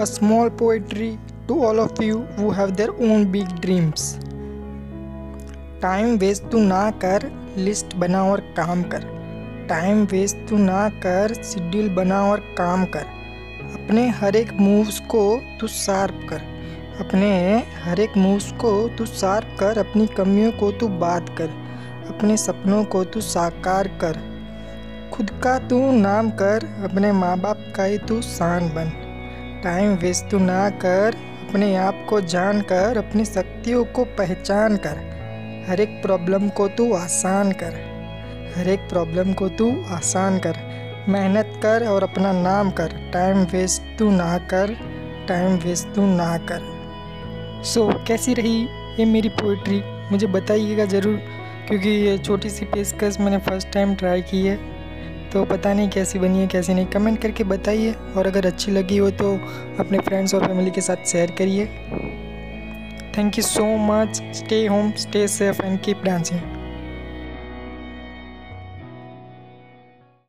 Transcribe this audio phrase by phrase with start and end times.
[0.00, 1.18] a small poetry
[1.48, 4.14] to all of you who have their own big dreams.
[5.82, 9.02] Time waste तू ना कर list बना और काम कर
[9.68, 13.04] टाइम वेस्ट तू ना कर शेड्यूल बना और काम कर
[13.74, 15.22] अपने हर एक मूव्स को
[15.60, 16.42] तू शार्प कर
[17.00, 17.30] अपने
[17.84, 21.50] हर एक मूव्स को तू शार्प कर अपनी कमियों को तू बात कर
[22.08, 24.20] अपने सपनों को तू साकार कर
[25.14, 29.05] खुद का तू नाम कर अपने माँ बाप का ही तू शान बन
[29.66, 31.14] टाइम वेस्ट तू ना कर
[31.48, 34.98] अपने आप को जान कर अपनी शक्तियों को पहचान कर।
[35.68, 37.74] हर एक प्रॉब्लम को तू आसान कर।
[38.56, 40.56] हर एक प्रॉब्लम को तू आसान कर।
[41.08, 44.76] मेहनत कर और अपना नाम कर। टाइम वेस्ट तू ना कर।
[45.28, 46.60] टाइम वेस्ट तू ना कर।
[47.64, 48.62] सो so, कैसी रही
[48.98, 51.16] ये मेरी पोइट्री मुझे बताइएगा ज़रूर
[51.68, 54.75] क्योंकि ये छोटी सी पेशकश मैंने फ़र्स्ट टाइम ट्राई की है।
[55.32, 58.96] तो पता नहीं कैसी बनी है, कैसी नहीं। कमेंट करके बताइए और अगर अच्छी लगी
[58.96, 59.32] हो तो
[59.80, 61.66] अपने फ्रेंड्स और फैमिली के साथ शेयर करिए।
[63.16, 66.40] Thank you so much stay home stay safe and keep dancing